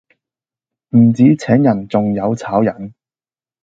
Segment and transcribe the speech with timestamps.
[0.97, 2.95] 唔止請人仲有炒人